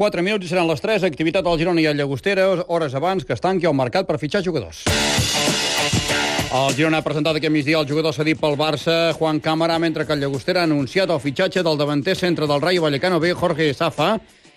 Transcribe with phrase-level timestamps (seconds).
[0.00, 1.02] 4 minuts i seran les 3.
[1.04, 4.40] Activitat al Girona i a Llagostera, hores abans que es tanqui el mercat per fitxar
[4.40, 4.86] jugadors.
[6.56, 10.16] El Girona ha presentat aquest migdia el jugador cedit pel Barça, Juan Cámara, mentre que
[10.16, 14.14] el Llagostera ha anunciat el fitxatge del davanter centre del Rayo Vallecano B, Jorge Safa,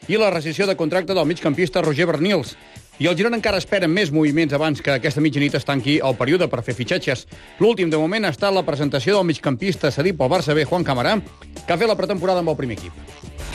[0.08, 2.56] i la rescisió de contracte del migcampista Roger Bernils.
[3.04, 6.46] I el Girona encara espera més moviments abans que aquesta mitjanit es tanqui el període
[6.48, 7.26] per fer fitxatges.
[7.60, 11.18] L'últim, de moment, ha estat la presentació del migcampista cedit pel Barça B, Juan Camará,
[11.20, 12.94] que ha fet la pretemporada amb el primer equip.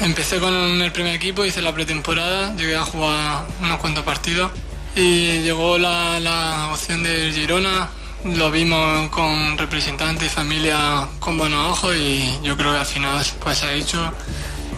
[0.05, 4.53] Empecé con el primer equipo, hice la pretemporada, llegué a jugar unos cuantos partidos
[4.95, 7.89] y llegó la, la opción del Girona,
[8.27, 13.25] lo vimos con representantes y familia con buenos ojos y yo creo que al final
[13.41, 14.13] pues ha hecho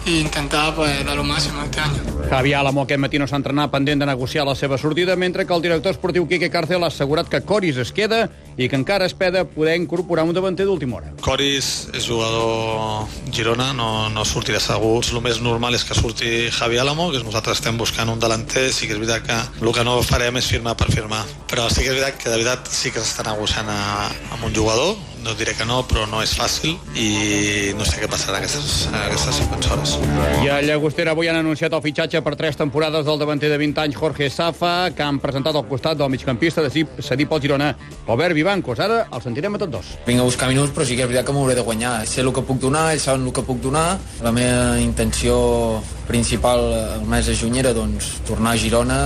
[0.05, 1.95] i intentar pues, dar lo màxim este any.
[2.29, 5.53] Javi Álamo aquest matí no s'ha entrenat pendent de negociar la seva sortida, mentre que
[5.53, 9.43] el director esportiu Quique Cárcel ha assegurat que Coris es queda i que encara espera
[9.45, 11.13] poder incorporar un davanter d'última hora.
[11.21, 15.01] Coris és jugador Girona, no, no sortirà segur.
[15.11, 18.69] El més normal és que surti Javi Álamo, que nosaltres estem buscant un delanter.
[18.73, 21.23] Sí que és veritat que el que no farem és firmar per firmar.
[21.51, 24.55] Però sí que és veritat que de veritat sí que s'està negociant a, amb un
[24.55, 28.87] jugador, no diré que no, però no és fàcil i no sé què passarà aquestes,
[28.91, 29.95] aquestes hores.
[30.43, 33.83] I a Llagostera avui han anunciat el fitxatge per tres temporades del davanter de 20
[33.85, 37.71] anys Jorge Safa, que han presentat al costat del migcampista de cedit pel Girona,
[38.07, 38.81] Albert Vivancos.
[38.81, 39.93] Ara el sentirem a tots dos.
[40.07, 41.99] Vinc a buscar minuts, però sí que és veritat que m'hauré de guanyar.
[42.09, 43.99] Sé el que puc donar, ells saben el que puc donar.
[44.25, 46.65] La meva intenció principal
[46.97, 48.99] el mes de juny era doncs, tornar a Girona,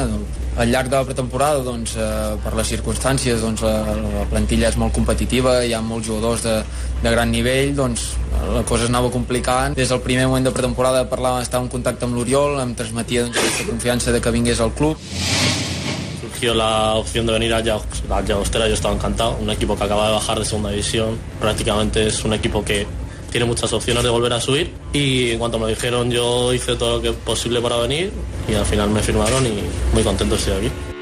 [0.57, 4.77] al llarg de la pretemporada, doncs, eh, per les circumstàncies, doncs, la, la plantilla és
[4.79, 6.55] molt competitiva, hi ha molts jugadors de,
[7.03, 8.13] de gran nivell, doncs,
[8.53, 9.75] la cosa es anava complicant.
[9.75, 13.39] Des del primer moment de pretemporada parlava, estava en contacte amb l'Oriol, em transmetia doncs,
[13.41, 14.97] aquesta confiança de que vingués al club.
[16.21, 20.13] Surgió la opción de venir a Llagostera, yo estaba encantado, un equipo que acaba de
[20.13, 22.87] bajar de segunda división, prácticamente es un equipo que
[23.35, 26.95] tiene muchas opciones de volver a subir y en cuanto me dijeron yo hice todo
[26.95, 28.09] lo que posible para venir
[28.47, 29.59] y al final me firmaron y
[29.93, 30.94] muy contento estoy aquí.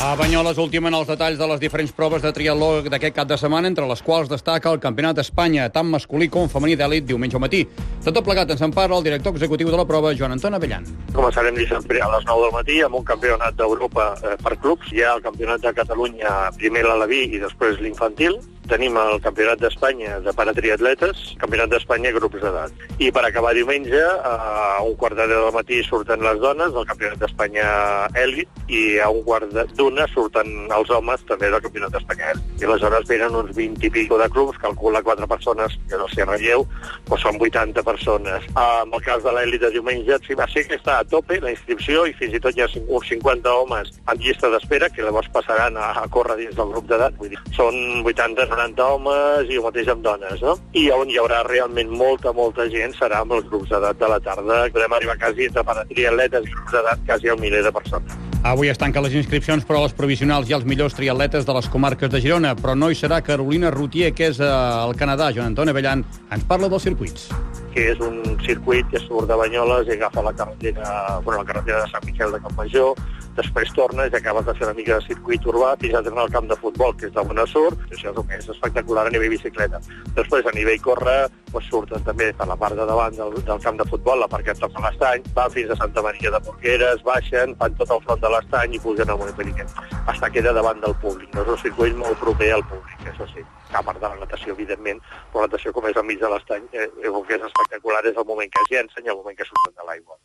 [0.00, 3.68] A Banyoles ultimen els detalls de les diferents proves de triatló d'aquest cap de setmana,
[3.68, 7.66] entre les quals destaca el Campionat d'Espanya, tant masculí com femení d'èlit, diumenge al matí.
[8.00, 10.88] De tot plegat ens en parla el director executiu de la prova, Joan Anton Avellan.
[11.12, 14.88] Començarem dissabte a les 9 del matí amb un campionat d'Europa eh, per clubs.
[14.88, 18.40] Hi ha el Campionat de Catalunya, primer l'Alaví i després l'infantil.
[18.70, 22.84] Tenim el Campionat d'Espanya de paratriatletes, Campionat d'Espanya grups d'edat.
[23.02, 27.20] I per acabar diumenge, a un quart de del matí surten les dones del Campionat
[27.20, 27.66] d'Espanya
[28.14, 29.50] èlit i a un quart
[29.90, 32.62] d'una surten els homes també del Campionat d'Espanya èlit.
[32.62, 36.24] I aleshores venen uns 20 i pico de clubs, calcula quatre persones, que no sé
[36.24, 36.64] relleu,
[37.08, 38.46] doncs són 80 persones.
[38.54, 41.52] En el cas de l'èlit de diumenge, sí, va ser que està a tope la
[41.54, 45.30] inscripció i fins i tot hi ha uns 50 homes en llista d'espera que llavors
[45.34, 47.18] passaran a, a córrer dins del grup d'edat.
[47.20, 47.76] Vull dir, són
[48.06, 50.56] 80, 90 homes i el mateix amb dones, no?
[50.78, 54.20] I on hi haurà realment molta, molta gent serà amb els grups d'edat de la
[54.22, 54.64] tarda.
[54.74, 58.29] Podem arribar quasi entre paratriatletes i grups d'edat quasi al miler de persones.
[58.42, 61.66] Avui es tanquen les inscripcions per a les provisionals i els millors triatletes de les
[61.68, 65.28] comarques de Girona, però no hi serà Carolina Rutier, que és al Canadà.
[65.36, 67.28] Joan Antoni Avellan ens parla dels circuits
[67.70, 71.84] que és un circuit que surt de Banyoles i agafa la carretera, bueno, la carretera
[71.84, 72.96] de Sant Miquel de Campmajor,
[73.36, 76.32] després tornes i acabes de fer una mica de circuit urbà fins a tornar al
[76.34, 79.80] camp de futbol, que és de Bonassur, això és el més espectacular a nivell bicicleta.
[80.16, 81.20] Després, a nivell córrer,
[81.52, 84.46] doncs surten també per la part de davant del, del camp de futbol, la part
[84.46, 88.26] que toca l'estany, van fins a Santa Maria de Porqueres, baixen, fan tot el front
[88.26, 89.78] de l'estany i pugen al Moneperiquet.
[90.06, 91.32] Hasta queda davant del públic.
[91.34, 94.54] No és un circuit molt proper al públic, això sí a part de la natació,
[94.54, 98.04] evidentment, però la natació com és al mig de l'estany, eh, el que és espectacular
[98.06, 100.18] és el moment que es llencen i el moment que surten de l'aigua.